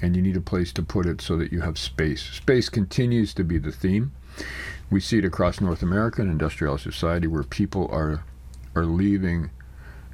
And 0.01 0.15
you 0.15 0.21
need 0.21 0.37
a 0.37 0.41
place 0.41 0.71
to 0.71 0.81
put 0.81 1.05
it 1.05 1.19
so 1.19 1.35
that 1.35 1.51
you 1.51 1.59
have 1.59 1.77
space. 1.77 2.21
Space 2.21 2.69
continues 2.69 3.33
to 3.33 3.43
be 3.43 3.57
the 3.57 3.71
theme. 3.73 4.13
We 4.89 5.01
see 5.01 5.17
it 5.17 5.25
across 5.25 5.59
North 5.59 5.83
America 5.83 6.21
industrial 6.21 6.77
society 6.77 7.27
where 7.27 7.43
people 7.43 7.89
are 7.91 8.23
are 8.75 8.85
leaving, 8.85 9.49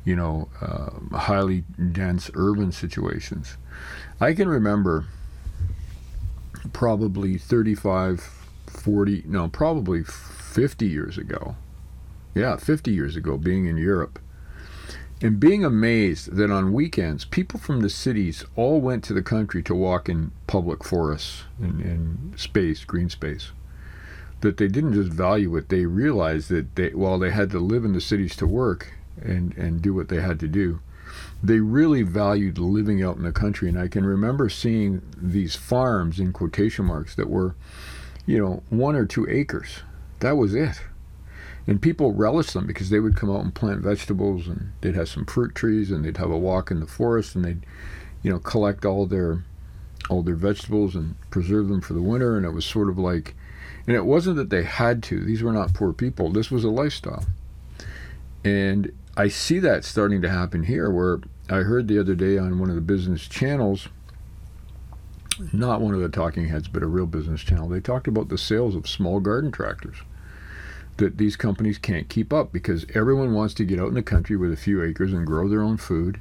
you 0.05 0.15
know, 0.15 0.49
uh, 0.59 1.17
highly 1.17 1.61
dense 1.91 2.29
urban 2.35 2.71
situations. 2.71 3.57
I 4.19 4.33
can 4.33 4.47
remember 4.47 5.05
probably 6.73 7.39
35 7.39 8.40
40, 8.71 9.23
no, 9.25 9.47
probably 9.47 10.03
50 10.03 10.87
years 10.87 11.17
ago. 11.17 11.55
Yeah, 12.33 12.55
50 12.55 12.91
years 12.91 13.15
ago, 13.15 13.37
being 13.37 13.65
in 13.65 13.77
Europe. 13.77 14.19
And 15.21 15.39
being 15.39 15.63
amazed 15.63 16.35
that 16.35 16.49
on 16.49 16.73
weekends, 16.73 17.25
people 17.25 17.59
from 17.59 17.81
the 17.81 17.89
cities 17.89 18.43
all 18.55 18.81
went 18.81 19.03
to 19.03 19.13
the 19.13 19.21
country 19.21 19.61
to 19.63 19.75
walk 19.75 20.09
in 20.09 20.31
public 20.47 20.83
forests 20.83 21.43
and, 21.59 21.79
and 21.81 22.39
space, 22.39 22.83
green 22.85 23.09
space. 23.09 23.51
That 24.39 24.57
they 24.57 24.67
didn't 24.67 24.93
just 24.93 25.11
value 25.11 25.55
it, 25.57 25.69
they 25.69 25.85
realized 25.85 26.49
that 26.49 26.75
they, 26.75 26.89
while 26.89 27.19
they 27.19 27.29
had 27.29 27.51
to 27.51 27.59
live 27.59 27.85
in 27.85 27.93
the 27.93 28.01
cities 28.01 28.35
to 28.37 28.47
work 28.47 28.93
and, 29.21 29.55
and 29.55 29.81
do 29.81 29.93
what 29.93 30.09
they 30.09 30.21
had 30.21 30.39
to 30.39 30.47
do, 30.47 30.79
they 31.43 31.59
really 31.59 32.01
valued 32.01 32.57
living 32.57 33.03
out 33.03 33.17
in 33.17 33.23
the 33.23 33.31
country. 33.31 33.69
And 33.69 33.77
I 33.77 33.87
can 33.87 34.05
remember 34.05 34.49
seeing 34.49 35.03
these 35.15 35.55
farms 35.55 36.19
in 36.19 36.33
quotation 36.33 36.85
marks 36.85 37.13
that 37.15 37.29
were 37.29 37.55
you 38.25 38.37
know, 38.37 38.63
one 38.69 38.95
or 38.95 39.05
two 39.05 39.27
acres. 39.29 39.81
That 40.19 40.37
was 40.37 40.53
it. 40.53 40.81
And 41.67 41.81
people 41.81 42.13
relished 42.13 42.53
them 42.53 42.65
because 42.65 42.89
they 42.89 42.99
would 42.99 43.15
come 43.15 43.29
out 43.29 43.43
and 43.43 43.53
plant 43.53 43.81
vegetables 43.81 44.47
and 44.47 44.71
they'd 44.81 44.95
have 44.95 45.09
some 45.09 45.25
fruit 45.25 45.53
trees 45.53 45.91
and 45.91 46.03
they'd 46.03 46.17
have 46.17 46.31
a 46.31 46.37
walk 46.37 46.71
in 46.71 46.79
the 46.79 46.87
forest 46.87 47.35
and 47.35 47.45
they'd, 47.45 47.65
you 48.23 48.31
know, 48.31 48.39
collect 48.39 48.85
all 48.85 49.05
their 49.05 49.43
all 50.09 50.23
their 50.23 50.35
vegetables 50.35 50.95
and 50.95 51.15
preserve 51.29 51.67
them 51.67 51.79
for 51.79 51.93
the 51.93 52.01
winter 52.01 52.35
and 52.35 52.45
it 52.45 52.49
was 52.49 52.65
sort 52.65 52.89
of 52.89 52.97
like 52.97 53.35
and 53.87 53.95
it 53.95 54.05
wasn't 54.05 54.35
that 54.37 54.49
they 54.49 54.63
had 54.63 55.03
to. 55.03 55.23
These 55.23 55.43
were 55.43 55.53
not 55.53 55.73
poor 55.73 55.93
people. 55.93 56.31
This 56.31 56.51
was 56.51 56.63
a 56.63 56.69
lifestyle. 56.69 57.25
And 58.43 58.91
I 59.15 59.27
see 59.27 59.59
that 59.59 59.85
starting 59.85 60.21
to 60.21 60.29
happen 60.29 60.63
here 60.63 60.89
where 60.89 61.19
I 61.49 61.57
heard 61.57 61.87
the 61.87 61.99
other 61.99 62.15
day 62.15 62.37
on 62.37 62.59
one 62.59 62.69
of 62.69 62.75
the 62.75 62.81
business 62.81 63.27
channels 63.27 63.87
not 65.53 65.81
one 65.81 65.93
of 65.93 66.01
the 66.01 66.09
talking 66.09 66.47
heads, 66.47 66.67
but 66.67 66.83
a 66.83 66.87
real 66.87 67.05
business 67.05 67.41
channel, 67.41 67.69
they 67.69 67.79
talked 67.79 68.07
about 68.07 68.29
the 68.29 68.37
sales 68.37 68.75
of 68.75 68.87
small 68.87 69.19
garden 69.19 69.51
tractors 69.51 69.97
that 70.97 71.17
these 71.17 71.35
companies 71.35 71.77
can't 71.77 72.09
keep 72.09 72.31
up 72.31 72.51
because 72.51 72.85
everyone 72.93 73.33
wants 73.33 73.53
to 73.55 73.65
get 73.65 73.79
out 73.79 73.87
in 73.87 73.93
the 73.93 74.03
country 74.03 74.35
with 74.35 74.51
a 74.51 74.57
few 74.57 74.83
acres 74.83 75.13
and 75.13 75.25
grow 75.25 75.47
their 75.47 75.63
own 75.63 75.77
food 75.77 76.19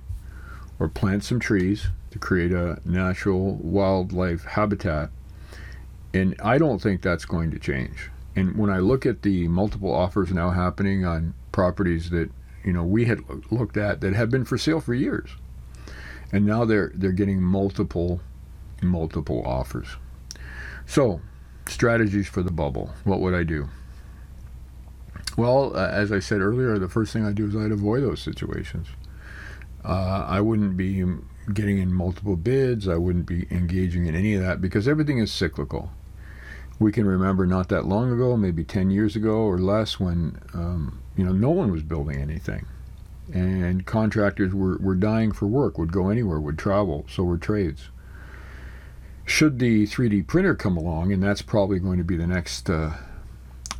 or 0.79 0.89
plant 0.89 1.23
some 1.23 1.39
trees 1.39 1.89
to 2.11 2.19
create 2.19 2.53
a 2.53 2.81
natural 2.85 3.57
wildlife 3.57 4.45
habitat. 4.45 5.11
And 6.15 6.35
I 6.43 6.59
don't 6.59 6.81
think 6.81 7.03
that's 7.03 7.25
going 7.25 7.51
to 7.51 7.59
change. 7.59 8.11
And 8.35 8.57
when 8.57 8.71
I 8.71 8.79
look 8.79 9.05
at 9.07 9.23
the 9.23 9.49
multiple 9.49 9.93
offers 9.93 10.33
now 10.33 10.51
happening 10.51 11.05
on 11.05 11.35
properties 11.53 12.11
that 12.11 12.31
you 12.65 12.73
know 12.73 12.85
we 12.85 13.05
had 13.05 13.21
looked 13.51 13.77
at 13.77 14.01
that 14.01 14.15
have 14.15 14.31
been 14.31 14.45
for 14.45 14.57
sale 14.57 14.81
for 14.81 14.95
years, 14.95 15.31
and 16.33 16.47
now 16.47 16.65
they're 16.65 16.93
they're 16.95 17.13
getting 17.13 17.43
multiple 17.43 18.21
multiple 18.83 19.43
offers. 19.45 19.97
So, 20.87 21.21
strategies 21.67 22.29
for 22.29 22.43
the 22.43 22.51
bubble. 22.51 22.91
What 23.05 23.21
would 23.21 23.35
I 23.35 23.45
do? 23.45 23.69
Well, 25.37 25.77
uh, 25.77 25.89
as 25.89 26.13
I 26.13 26.19
said 26.19 26.41
earlier, 26.41 26.79
the 26.79 26.89
first 26.89 27.13
thing 27.13 27.25
I 27.25 27.33
do 27.33 27.47
is 27.47 27.57
I'd 27.57 27.71
avoid 27.71 28.03
those 28.03 28.21
situations. 28.21 28.89
Uh, 29.85 30.27
I 30.29 30.41
wouldn't 30.41 30.77
be 30.77 31.05
getting 31.53 31.79
in 31.79 31.93
multiple 31.93 32.37
bids. 32.37 32.89
I 32.89 32.97
wouldn't 32.97 33.27
be 33.27 33.47
engaging 33.51 34.07
in 34.07 34.15
any 34.15 34.35
of 34.35 34.43
that 34.43 34.61
because 34.61 34.87
everything 34.87 35.19
is 35.19 35.33
cyclical. 35.33 35.93
We 36.79 36.93
can 36.93 37.07
remember 37.07 37.47
not 37.47 37.69
that 37.69 37.87
long 37.87 38.11
ago, 38.11 38.37
maybe 38.37 38.65
10 38.65 38.91
years 38.91 39.15
ago 39.15 39.37
or 39.37 39.59
less, 39.59 40.01
when 40.01 40.41
um, 40.55 41.03
you 41.17 41.25
know 41.25 41.33
no 41.33 41.51
one 41.51 41.71
was 41.71 41.83
building 41.83 42.21
anything, 42.21 42.67
and 43.33 43.85
contractors 43.85 44.55
were, 44.55 44.79
were 44.79 44.95
dying 44.95 45.33
for 45.33 45.47
work, 45.47 45.79
would 45.79 45.93
go 45.93 46.09
anywhere, 46.09 46.41
would 46.41 46.59
travel. 46.59 47.05
So 47.09 47.23
were 47.23 47.39
trades. 47.39 47.91
Should 49.31 49.59
the 49.59 49.87
3D 49.87 50.27
printer 50.27 50.55
come 50.55 50.77
along, 50.77 51.13
and 51.13 51.23
that's 51.23 51.41
probably 51.41 51.79
going 51.79 51.99
to 51.99 52.05
be 52.05 52.17
the 52.17 52.27
next 52.27 52.69
uh, 52.69 52.95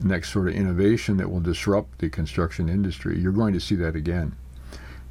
next 0.03 0.33
sort 0.33 0.49
of 0.49 0.55
innovation 0.55 1.17
that 1.19 1.31
will 1.31 1.41
disrupt 1.41 1.99
the 1.99 2.09
construction 2.09 2.69
industry, 2.69 3.19
you're 3.19 3.33
going 3.33 3.53
to 3.53 3.61
see 3.61 3.75
that 3.77 3.95
again 3.95 4.37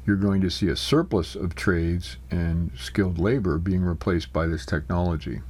you're 0.06 0.16
going 0.16 0.40
to 0.40 0.50
see 0.50 0.68
a 0.68 0.76
surplus 0.76 1.34
of 1.34 1.54
trades 1.54 2.16
and 2.30 2.72
skilled 2.76 3.18
labor 3.18 3.58
being 3.58 3.82
replaced 3.82 4.32
by 4.32 4.46
this 4.46 4.64
technology. 4.64 5.40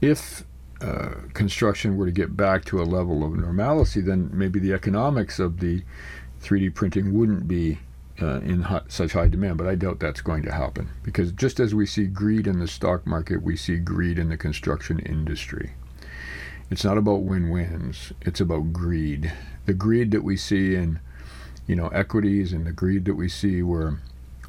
If 0.00 0.44
uh, 0.80 1.14
construction 1.34 1.96
were 1.96 2.06
to 2.06 2.12
get 2.12 2.36
back 2.36 2.64
to 2.66 2.80
a 2.80 2.84
level 2.84 3.24
of 3.24 3.38
normalcy, 3.38 4.00
then 4.00 4.30
maybe 4.32 4.58
the 4.58 4.72
economics 4.72 5.38
of 5.38 5.60
the 5.60 5.82
3D 6.42 6.74
printing 6.74 7.18
wouldn't 7.18 7.46
be 7.46 7.78
uh, 8.20 8.40
in 8.40 8.62
hot, 8.62 8.90
such 8.90 9.12
high 9.12 9.28
demand. 9.28 9.58
But 9.58 9.66
I 9.66 9.74
doubt 9.74 10.00
that's 10.00 10.20
going 10.20 10.42
to 10.44 10.52
happen 10.52 10.90
because 11.02 11.32
just 11.32 11.60
as 11.60 11.74
we 11.74 11.86
see 11.86 12.06
greed 12.06 12.46
in 12.46 12.58
the 12.58 12.68
stock 12.68 13.06
market, 13.06 13.42
we 13.42 13.56
see 13.56 13.76
greed 13.76 14.18
in 14.18 14.28
the 14.28 14.36
construction 14.36 14.98
industry. 14.98 15.72
It's 16.70 16.84
not 16.84 16.98
about 16.98 17.22
win 17.22 17.50
wins, 17.50 18.12
it's 18.20 18.40
about 18.40 18.72
greed. 18.72 19.32
The 19.66 19.74
greed 19.74 20.10
that 20.12 20.22
we 20.22 20.36
see 20.36 20.74
in 20.74 21.00
you 21.66 21.76
know 21.76 21.88
equities 21.88 22.52
and 22.52 22.66
the 22.66 22.72
greed 22.72 23.04
that 23.04 23.14
we 23.14 23.28
see 23.28 23.62
where 23.62 24.00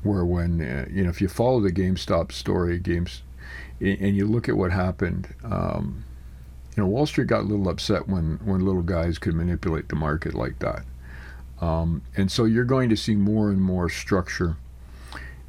where 0.01 0.25
when 0.25 0.61
uh, 0.61 0.85
you 0.89 1.03
know 1.03 1.09
if 1.09 1.21
you 1.21 1.27
follow 1.27 1.59
the 1.59 1.71
GameStop 1.71 2.31
story 2.31 2.79
games 2.79 3.21
and 3.79 4.15
you 4.15 4.25
look 4.25 4.49
at 4.49 4.57
what 4.57 4.71
happened 4.71 5.33
um, 5.43 6.03
you 6.75 6.81
know 6.81 6.89
Wall 6.89 7.05
Street 7.05 7.27
got 7.27 7.41
a 7.41 7.47
little 7.47 7.69
upset 7.69 8.07
when 8.07 8.39
when 8.43 8.65
little 8.65 8.81
guys 8.81 9.19
could 9.19 9.35
manipulate 9.35 9.89
the 9.89 9.95
market 9.95 10.33
like 10.33 10.57
that 10.59 10.83
um, 11.61 12.01
and 12.17 12.31
so 12.31 12.45
you're 12.45 12.65
going 12.65 12.89
to 12.89 12.97
see 12.97 13.15
more 13.15 13.49
and 13.49 13.61
more 13.61 13.89
structure 13.89 14.57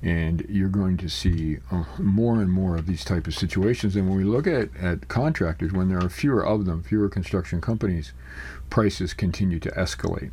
and 0.02 0.45
you're 0.49 0.69
going 0.69 0.97
to 0.97 1.09
see 1.09 1.59
uh, 1.71 1.85
more 1.99 2.42
and 2.42 2.50
more 2.50 2.76
of 2.76 2.87
these 2.87 3.04
type 3.04 3.26
of 3.26 3.35
situations 3.35 3.97
and 3.97 4.09
when 4.09 4.16
we 4.16 4.25
look 4.25 4.47
at, 4.47 4.69
at 4.76 5.09
contractors 5.09 5.73
when 5.73 5.88
there 5.88 5.99
are 5.99 6.09
fewer 6.09 6.45
of 6.45 6.66
them 6.66 6.83
fewer 6.83 7.09
construction 7.09 7.61
companies 7.61 8.12
prices 8.69 9.14
continue 9.14 9.59
to 9.59 9.71
escalate 9.71 10.31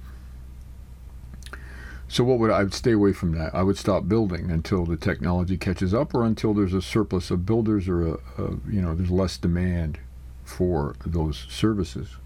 so 2.11 2.23
what 2.23 2.39
would 2.39 2.49
I, 2.49 2.63
would 2.63 2.73
stay 2.73 2.93
away 2.93 3.13
from 3.13 3.33
that? 3.33 3.53
I 3.53 3.61
would 3.61 3.77
stop 3.77 4.07
building 4.07 4.49
until 4.49 4.83
the 4.83 4.97
technology 4.97 5.57
catches 5.57 5.93
up, 5.93 6.15
or 6.15 6.25
until 6.25 6.55
there's 6.55 6.73
a 6.73 6.81
surplus 6.81 7.29
of 7.29 7.45
builders, 7.45 7.87
or 7.87 8.01
a, 8.01 8.13
a 8.39 8.49
you 8.67 8.81
know 8.81 8.95
there's 8.95 9.11
less 9.11 9.37
demand 9.37 9.99
for 10.43 10.95
those 11.05 11.45
services. 11.49 12.17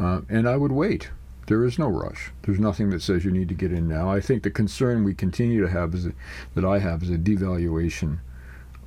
Uh, 0.00 0.22
and 0.30 0.48
I 0.48 0.56
would 0.56 0.72
wait. 0.72 1.10
There 1.46 1.64
is 1.64 1.78
no 1.78 1.88
rush. 1.88 2.30
There's 2.42 2.60
nothing 2.60 2.90
that 2.90 3.02
says 3.02 3.24
you 3.24 3.30
need 3.30 3.48
to 3.48 3.54
get 3.54 3.72
in 3.72 3.88
now. 3.88 4.10
I 4.10 4.20
think 4.20 4.42
the 4.42 4.50
concern 4.50 5.04
we 5.04 5.14
continue 5.14 5.60
to 5.60 5.68
have 5.68 5.94
is 5.94 6.06
a, 6.06 6.12
that 6.54 6.64
I 6.64 6.78
have 6.78 7.02
is 7.02 7.10
a 7.10 7.18
devaluation 7.18 8.18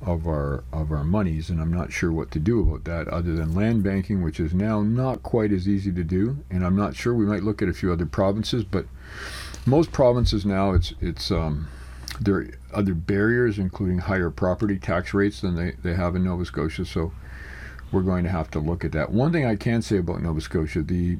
of 0.02 0.26
our 0.26 0.62
of 0.72 0.92
our 0.92 1.04
monies, 1.04 1.48
and 1.48 1.60
I'm 1.60 1.72
not 1.72 1.92
sure 1.92 2.12
what 2.12 2.30
to 2.32 2.38
do 2.38 2.60
about 2.60 2.84
that 2.84 3.08
other 3.08 3.34
than 3.34 3.54
land 3.54 3.82
banking, 3.82 4.22
which 4.22 4.40
is 4.40 4.52
now 4.52 4.82
not 4.82 5.22
quite 5.22 5.52
as 5.52 5.68
easy 5.68 5.92
to 5.92 6.04
do. 6.04 6.38
And 6.50 6.64
I'm 6.64 6.76
not 6.76 6.94
sure. 6.94 7.14
We 7.14 7.26
might 7.26 7.42
look 7.42 7.62
at 7.62 7.68
a 7.68 7.74
few 7.74 7.92
other 7.92 8.06
provinces, 8.06 8.64
but 8.64 8.86
most 9.64 9.92
provinces 9.92 10.46
now 10.46 10.72
it's 10.72 10.94
it's 11.00 11.30
um, 11.30 11.68
there 12.20 12.36
are 12.36 12.48
other 12.72 12.94
barriers, 12.94 13.58
including 13.58 13.98
higher 13.98 14.30
property 14.30 14.78
tax 14.78 15.12
rates 15.12 15.40
than 15.40 15.56
they, 15.56 15.72
they 15.82 15.94
have 15.94 16.14
in 16.16 16.24
Nova 16.24 16.44
Scotia. 16.44 16.84
So 16.84 17.12
we're 17.92 18.02
going 18.02 18.24
to 18.24 18.30
have 18.30 18.50
to 18.52 18.58
look 18.58 18.84
at 18.84 18.92
that. 18.92 19.10
One 19.10 19.32
thing 19.32 19.44
I 19.44 19.56
can 19.56 19.82
say 19.82 19.98
about 19.98 20.22
Nova 20.22 20.40
Scotia, 20.40 20.82
the 20.82 21.18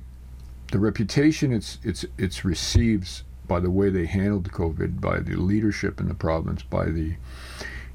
the 0.72 0.78
reputation 0.78 1.52
it's 1.52 1.78
it's 1.84 2.04
it's 2.18 2.44
receives 2.44 3.22
by 3.46 3.60
the 3.60 3.70
way 3.70 3.90
they 3.90 4.06
handled 4.06 4.50
COVID, 4.50 5.00
by 5.00 5.20
the 5.20 5.36
leadership 5.36 6.00
in 6.00 6.08
the 6.08 6.14
province, 6.14 6.62
by 6.62 6.86
the 6.86 7.16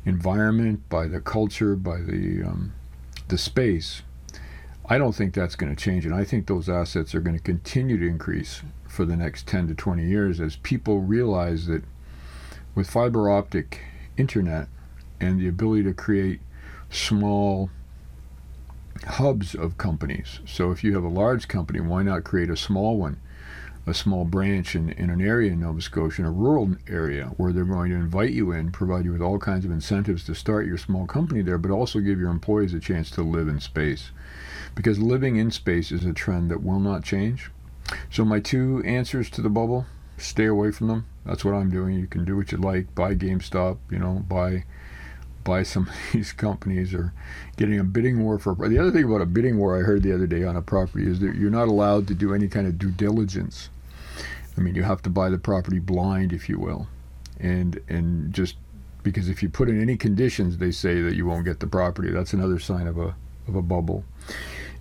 environment, 0.05 0.87
by 0.89 1.07
the 1.07 1.19
culture, 1.19 1.75
by 1.75 1.97
the 1.97 2.43
um, 2.43 2.73
the 3.27 3.37
space. 3.37 4.01
I 4.87 4.97
don't 4.97 5.13
think 5.13 5.33
that's 5.33 5.55
going 5.55 5.73
to 5.73 5.81
change, 5.81 6.05
and 6.05 6.15
I 6.15 6.23
think 6.23 6.47
those 6.47 6.67
assets 6.67 7.15
are 7.15 7.21
going 7.21 7.37
to 7.37 7.43
continue 7.43 7.97
to 7.97 8.07
increase 8.07 8.61
for 8.87 9.05
the 9.05 9.15
next 9.15 9.47
10 9.47 9.67
to 9.69 9.75
20 9.75 10.03
years 10.03 10.41
as 10.41 10.57
people 10.57 10.99
realize 10.99 11.67
that 11.67 11.83
with 12.75 12.89
fiber 12.89 13.29
optic 13.29 13.79
internet 14.17 14.67
and 15.19 15.39
the 15.39 15.47
ability 15.47 15.83
to 15.83 15.93
create 15.93 16.41
small 16.89 17.69
hubs 19.05 19.55
of 19.55 19.77
companies. 19.77 20.39
So 20.45 20.71
if 20.71 20.83
you 20.83 20.93
have 20.95 21.03
a 21.03 21.09
large 21.09 21.47
company, 21.47 21.79
why 21.79 22.03
not 22.03 22.23
create 22.23 22.49
a 22.49 22.57
small 22.57 22.97
one, 22.97 23.19
a 23.87 23.93
small 23.93 24.25
branch 24.25 24.75
in, 24.75 24.89
in 24.91 25.09
an 25.09 25.21
area 25.21 25.51
in 25.51 25.61
Nova 25.61 25.81
Scotia, 25.81 26.21
in 26.21 26.27
a 26.27 26.31
rural 26.31 26.75
area, 26.87 27.31
where 27.37 27.51
they're 27.51 27.63
going 27.63 27.89
to 27.89 27.95
invite 27.95 28.31
you 28.31 28.51
in, 28.51 28.71
provide 28.71 29.05
you 29.05 29.11
with 29.11 29.21
all 29.21 29.39
kinds 29.39 29.65
of 29.65 29.71
incentives 29.71 30.23
to 30.25 30.35
start 30.35 30.67
your 30.67 30.77
small 30.77 31.07
company 31.07 31.41
there, 31.41 31.57
but 31.57 31.71
also 31.71 31.99
give 31.99 32.19
your 32.19 32.29
employees 32.29 32.73
a 32.73 32.79
chance 32.79 33.09
to 33.11 33.23
live 33.23 33.47
in 33.47 33.59
space. 33.59 34.11
Because 34.75 34.99
living 34.99 35.35
in 35.37 35.51
space 35.51 35.91
is 35.91 36.05
a 36.05 36.13
trend 36.13 36.51
that 36.51 36.63
will 36.63 36.79
not 36.79 37.03
change. 37.03 37.49
So 38.09 38.23
my 38.23 38.39
two 38.39 38.81
answers 38.85 39.29
to 39.31 39.41
the 39.41 39.49
bubble: 39.49 39.85
stay 40.17 40.45
away 40.45 40.71
from 40.71 40.87
them. 40.87 41.05
That's 41.25 41.43
what 41.43 41.55
I'm 41.55 41.69
doing. 41.69 41.99
You 41.99 42.07
can 42.07 42.23
do 42.23 42.37
what 42.37 42.51
you 42.51 42.57
like. 42.57 42.93
Buy 42.95 43.15
GameStop. 43.15 43.79
You 43.89 43.99
know, 43.99 44.23
buy 44.27 44.63
buy 45.43 45.63
some 45.63 45.87
of 45.87 45.95
these 46.13 46.31
companies 46.47 46.93
or 46.93 47.13
getting 47.57 47.79
a 47.79 47.83
bidding 47.83 48.23
war 48.23 48.39
for 48.39 48.55
the 48.67 48.77
other 48.77 48.91
thing 48.91 49.03
about 49.03 49.21
a 49.21 49.25
bidding 49.25 49.57
war 49.57 49.77
I 49.77 49.81
heard 49.81 50.03
the 50.03 50.13
other 50.13 50.27
day 50.27 50.43
on 50.43 50.55
a 50.55 50.61
property 50.61 51.07
is 51.07 51.19
that 51.19 51.35
you're 51.35 51.49
not 51.49 51.67
allowed 51.67 52.07
to 52.07 52.13
do 52.13 52.33
any 52.33 52.47
kind 52.47 52.67
of 52.67 52.77
due 52.77 52.91
diligence. 52.91 53.69
I 54.57 54.61
mean, 54.61 54.75
you 54.75 54.83
have 54.83 55.01
to 55.03 55.09
buy 55.09 55.29
the 55.29 55.37
property 55.37 55.79
blind, 55.79 56.33
if 56.33 56.49
you 56.49 56.59
will, 56.59 56.87
and 57.39 57.79
and 57.87 58.33
just 58.33 58.55
because 59.03 59.29
if 59.29 59.41
you 59.41 59.49
put 59.49 59.69
in 59.69 59.81
any 59.81 59.97
conditions, 59.97 60.57
they 60.57 60.71
say 60.71 61.01
that 61.01 61.15
you 61.15 61.25
won't 61.25 61.45
get 61.45 61.59
the 61.59 61.67
property. 61.67 62.11
That's 62.11 62.33
another 62.33 62.59
sign 62.59 62.87
of 62.87 62.97
a 62.97 63.15
of 63.47 63.55
a 63.55 63.61
bubble 63.61 64.03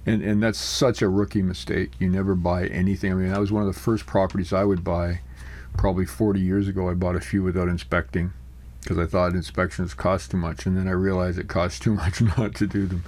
and 0.07 0.23
and 0.23 0.43
that's 0.43 0.59
such 0.59 1.03
a 1.03 1.09
rookie 1.09 1.43
mistake. 1.43 1.93
You 1.99 2.09
never 2.09 2.35
buy 2.35 2.67
anything. 2.67 3.13
I 3.13 3.15
mean, 3.15 3.29
that 3.29 3.41
was 3.41 3.53
one 3.53 3.63
of 3.67 3.73
the 3.73 3.79
first 3.79 4.07
properties 4.07 4.53
I 4.53 4.65
would 4.65 4.83
buy, 4.83 5.21
probably 5.77 6.07
40 6.07 6.41
years 6.41 6.69
ago. 6.69 6.89
I 6.89 6.95
bought 6.95 7.17
a 7.17 7.21
few 7.21 7.43
without 7.43 7.69
inspecting 7.69 8.33
because 8.81 8.99
I 8.99 9.07
thought 9.07 9.33
inspections 9.33 9.95
cost 9.95 10.31
too 10.31 10.37
much, 10.37 10.67
and 10.67 10.77
then 10.77 10.89
I 10.89 10.93
realized 10.93 11.39
it 11.39 11.49
costs 11.49 11.79
too 11.79 11.95
much 11.95 12.21
not 12.39 12.55
to 12.57 12.67
do 12.67 12.87
them. 12.87 13.05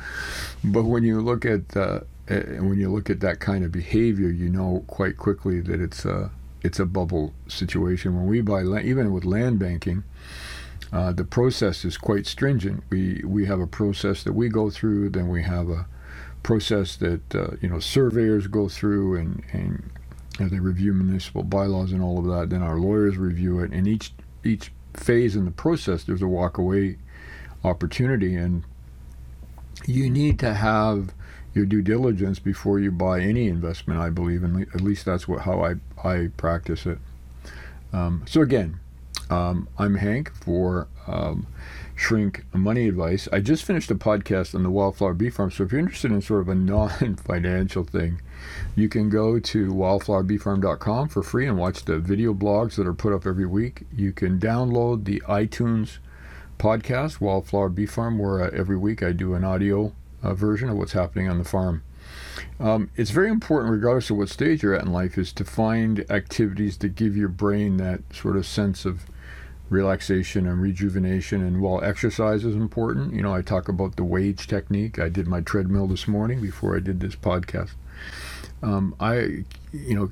But 0.62 0.84
when 0.84 1.02
you 1.04 1.20
look 1.20 1.44
at 1.44 1.76
uh, 1.76 2.00
when 2.28 2.78
you 2.78 2.90
look 2.90 3.10
at 3.10 3.20
that 3.20 3.40
kind 3.40 3.64
of 3.64 3.72
behavior, 3.72 4.28
you 4.28 4.48
know 4.48 4.84
quite 4.86 5.16
quickly 5.16 5.60
that 5.60 5.80
it's 5.80 6.04
a 6.04 6.30
it's 6.62 6.78
a 6.78 6.86
bubble 6.86 7.32
situation. 7.48 8.14
When 8.14 8.26
we 8.26 8.40
buy 8.40 8.62
land, 8.62 8.86
even 8.86 9.12
with 9.12 9.24
land 9.24 9.58
banking. 9.58 10.04
Uh, 10.92 11.10
the 11.10 11.24
process 11.24 11.86
is 11.86 11.96
quite 11.96 12.26
stringent. 12.26 12.84
We 12.90 13.22
we 13.24 13.46
have 13.46 13.60
a 13.60 13.66
process 13.66 14.22
that 14.24 14.34
we 14.34 14.50
go 14.50 14.68
through. 14.68 15.08
Then 15.08 15.28
we 15.28 15.42
have 15.42 15.70
a 15.70 15.86
process 16.42 16.96
that 16.96 17.34
uh, 17.34 17.56
you 17.62 17.68
know 17.70 17.78
surveyors 17.78 18.46
go 18.46 18.68
through 18.68 19.16
and 19.16 19.42
and 19.52 19.90
they 20.38 20.58
review 20.58 20.92
municipal 20.92 21.42
bylaws 21.42 21.92
and 21.92 22.02
all 22.02 22.18
of 22.18 22.26
that. 22.26 22.50
Then 22.50 22.62
our 22.62 22.78
lawyers 22.78 23.16
review 23.16 23.60
it, 23.60 23.72
and 23.72 23.86
each 23.86 24.12
each 24.44 24.70
phase 24.94 25.36
in 25.36 25.44
the 25.44 25.50
process 25.50 26.04
there's 26.04 26.22
a 26.22 26.28
walk 26.28 26.58
away 26.58 26.98
opportunity, 27.64 28.34
and 28.34 28.64
you 29.86 30.10
need 30.10 30.38
to 30.40 30.54
have 30.54 31.12
your 31.54 31.66
due 31.66 31.82
diligence 31.82 32.38
before 32.38 32.78
you 32.78 32.90
buy 32.90 33.20
any 33.20 33.48
investment. 33.48 34.00
I 34.00 34.10
believe, 34.10 34.42
and 34.42 34.62
at 34.74 34.80
least 34.80 35.04
that's 35.04 35.28
what 35.28 35.42
how 35.42 35.64
I 35.64 35.74
I 36.08 36.28
practice 36.36 36.86
it. 36.86 36.98
Um, 37.92 38.24
so 38.26 38.40
again, 38.40 38.80
um, 39.30 39.68
I'm 39.78 39.96
Hank 39.96 40.32
for. 40.34 40.88
Um, 41.06 41.46
shrink 41.94 42.44
money 42.52 42.88
advice. 42.88 43.28
I 43.32 43.38
just 43.40 43.64
finished 43.64 43.90
a 43.90 43.94
podcast 43.94 44.54
on 44.54 44.64
the 44.64 44.70
Wildflower 44.70 45.14
Bee 45.14 45.30
Farm, 45.30 45.50
so 45.50 45.62
if 45.62 45.70
you're 45.72 45.78
interested 45.78 46.10
in 46.10 46.20
sort 46.20 46.40
of 46.40 46.48
a 46.48 46.54
non-financial 46.54 47.84
thing, 47.96 48.20
you 48.74 48.88
can 48.88 49.08
go 49.08 49.38
to 49.38 49.72
wildflowerbeefarm.com 49.72 51.08
for 51.08 51.22
free 51.22 51.46
and 51.46 51.58
watch 51.58 51.84
the 51.84 51.98
video 51.98 52.34
blogs 52.34 52.76
that 52.76 52.86
are 52.86 52.94
put 52.94 53.12
up 53.12 53.26
every 53.26 53.46
week. 53.46 53.82
You 53.94 54.12
can 54.12 54.38
download 54.38 55.04
the 55.04 55.20
iTunes 55.28 55.98
podcast, 56.58 57.20
Wildflower 57.20 57.68
Bee 57.68 57.86
Farm, 57.86 58.18
where 58.18 58.40
uh, 58.40 58.50
every 58.56 58.76
week 58.76 59.02
I 59.02 59.12
do 59.12 59.34
an 59.34 59.44
audio 59.44 59.92
uh, 60.22 60.34
version 60.34 60.68
of 60.68 60.76
what's 60.76 60.92
happening 60.92 61.28
on 61.28 61.38
the 61.38 61.44
farm. 61.44 61.82
Um, 62.60 62.90
it's 62.96 63.10
very 63.10 63.28
important, 63.28 63.72
regardless 63.72 64.10
of 64.10 64.16
what 64.16 64.28
stage 64.28 64.62
you're 64.62 64.74
at 64.74 64.84
in 64.84 64.92
life, 64.92 65.18
is 65.18 65.32
to 65.32 65.44
find 65.44 66.08
activities 66.10 66.78
that 66.78 66.94
give 66.94 67.16
your 67.16 67.28
brain 67.28 67.78
that 67.78 68.00
sort 68.12 68.36
of 68.36 68.46
sense 68.46 68.84
of 68.84 69.06
relaxation 69.68 70.46
and 70.46 70.60
rejuvenation. 70.60 71.42
And 71.42 71.60
while 71.60 71.82
exercise 71.82 72.44
is 72.44 72.54
important, 72.54 73.14
you 73.14 73.22
know, 73.22 73.34
I 73.34 73.42
talk 73.42 73.68
about 73.68 73.96
the 73.96 74.04
wage 74.04 74.46
technique. 74.46 74.98
I 74.98 75.08
did 75.08 75.26
my 75.26 75.40
treadmill 75.40 75.88
this 75.88 76.06
morning 76.06 76.40
before 76.40 76.76
I 76.76 76.80
did 76.80 77.00
this 77.00 77.16
podcast. 77.16 77.70
Um, 78.62 78.94
I, 79.00 79.44
you 79.72 79.94
know, 79.94 80.10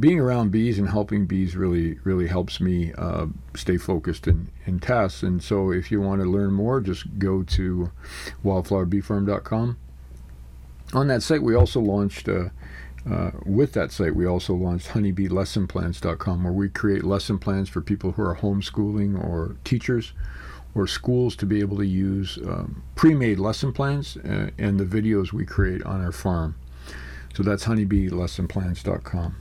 being 0.00 0.18
around 0.18 0.50
bees 0.50 0.78
and 0.78 0.88
helping 0.88 1.26
bees 1.26 1.54
really, 1.54 1.94
really 2.04 2.26
helps 2.26 2.60
me 2.60 2.92
uh, 2.94 3.26
stay 3.54 3.76
focused 3.76 4.26
in, 4.26 4.48
in 4.66 4.80
tasks. 4.80 5.22
And 5.22 5.42
so, 5.42 5.70
if 5.70 5.90
you 5.90 6.00
want 6.00 6.20
to 6.20 6.28
learn 6.28 6.52
more, 6.52 6.80
just 6.80 7.18
go 7.18 7.42
to 7.44 7.92
wildflowerbeefarm.com. 8.44 9.76
On 10.92 11.06
that 11.08 11.22
site, 11.22 11.42
we 11.42 11.54
also 11.54 11.80
launched. 11.80 12.28
Uh, 12.28 12.48
uh, 13.08 13.32
with 13.44 13.74
that 13.74 13.92
site, 13.92 14.16
we 14.16 14.26
also 14.26 14.54
launched 14.54 14.88
honeybeelessonplans.com, 14.88 16.42
where 16.42 16.52
we 16.52 16.70
create 16.70 17.04
lesson 17.04 17.38
plans 17.38 17.68
for 17.68 17.82
people 17.82 18.12
who 18.12 18.22
are 18.22 18.36
homeschooling 18.36 19.22
or 19.22 19.56
teachers 19.62 20.14
or 20.74 20.86
schools 20.86 21.36
to 21.36 21.46
be 21.46 21.60
able 21.60 21.76
to 21.76 21.86
use 21.86 22.38
um, 22.46 22.82
pre 22.94 23.14
made 23.14 23.38
lesson 23.38 23.72
plans 23.72 24.16
uh, 24.16 24.50
and 24.58 24.80
the 24.80 24.84
videos 24.84 25.32
we 25.32 25.44
create 25.44 25.82
on 25.84 26.02
our 26.02 26.12
farm. 26.12 26.56
So 27.34 27.42
that's 27.42 27.64
honeybeelessonplans.com. 27.64 29.36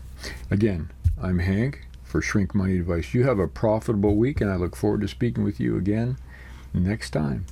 Again, 0.52 0.92
I'm 1.22 1.40
Hank 1.40 1.88
for 2.04 2.22
Shrink 2.22 2.54
Money 2.56 2.78
Advice. 2.78 3.14
You 3.14 3.24
have 3.24 3.40
a 3.40 3.48
profitable 3.48 4.16
week, 4.16 4.42
and 4.42 4.50
I 4.50 4.56
look 4.56 4.76
forward 4.76 5.02
to 5.02 5.08
speaking 5.08 5.44
with 5.44 5.60
you 5.60 5.78
again 5.78 6.18
next 6.74 7.12
time. 7.12 7.46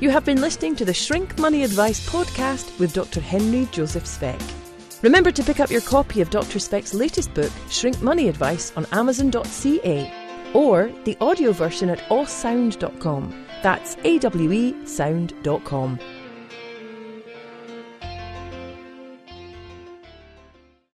You 0.00 0.10
have 0.10 0.24
been 0.24 0.40
listening 0.40 0.76
to 0.76 0.84
the 0.84 0.94
Shrink 0.94 1.38
Money 1.38 1.62
Advice 1.64 2.08
podcast 2.08 2.78
with 2.78 2.94
Dr. 2.94 3.20
Henry 3.20 3.68
Joseph 3.70 4.06
Speck. 4.06 4.40
Remember 5.02 5.30
to 5.30 5.42
pick 5.42 5.60
up 5.60 5.70
your 5.70 5.80
copy 5.80 6.20
of 6.20 6.30
Dr. 6.30 6.58
Speck's 6.58 6.94
latest 6.94 7.32
book, 7.34 7.52
Shrink 7.68 8.00
Money 8.02 8.28
Advice, 8.28 8.72
on 8.76 8.86
Amazon.ca 8.92 10.12
or 10.54 10.90
the 11.04 11.16
audio 11.20 11.52
version 11.52 11.90
at 11.90 12.00
awesound.com. 12.08 13.46
That's 13.62 13.96
A 14.04 14.18
W 14.18 14.52
E 14.52 14.86
sound.com. 14.86 15.98